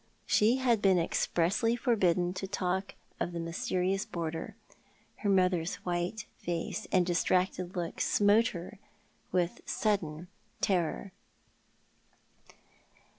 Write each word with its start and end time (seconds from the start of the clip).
She 0.25 0.55
had 0.55 0.81
been 0.81 0.97
expressly 0.97 1.75
forbidden 1.75 2.33
to 2.33 2.47
talk 2.47 2.95
of 3.19 3.33
the 3.33 3.39
mysterious 3.39 4.03
boarder. 4.03 4.55
Her 5.17 5.29
mother's 5.29 5.75
white 5.85 6.25
face 6.39 6.87
and 6.91 7.05
distracted 7.05 7.75
look 7.75 8.01
smote 8.01 8.47
her 8.47 8.79
with 9.31 9.61
sudden 9.67 10.27
terror. 10.59 11.11